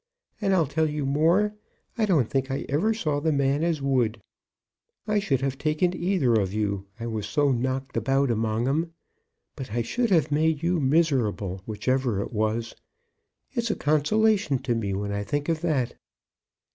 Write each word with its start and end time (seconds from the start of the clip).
And 0.41 0.55
I'll 0.55 0.65
tell 0.65 0.89
you 0.89 1.05
more; 1.05 1.53
I 1.95 2.07
don't 2.07 2.27
think 2.27 2.49
I 2.49 2.65
ever 2.67 2.91
saw 2.91 3.19
the 3.19 3.31
man 3.31 3.63
as 3.63 3.83
would. 3.83 4.19
I 5.05 5.19
should 5.19 5.41
have 5.41 5.59
taken 5.59 5.95
either 5.95 6.33
of 6.33 6.55
you, 6.55 6.87
I 6.99 7.05
was 7.05 7.27
so 7.27 7.51
knocked 7.51 7.95
about 7.95 8.31
among 8.31 8.67
'em. 8.67 8.93
But 9.55 9.73
I 9.73 9.83
should 9.83 10.09
have 10.09 10.31
made 10.31 10.63
you 10.63 10.79
miserable, 10.79 11.61
whichever 11.67 12.19
it 12.19 12.33
was. 12.33 12.75
It's 13.51 13.69
a 13.69 13.75
consolation 13.75 14.57
to 14.63 14.73
me 14.73 14.95
when 14.95 15.11
I 15.11 15.23
think 15.23 15.49
of 15.49 15.61
that." 15.61 15.93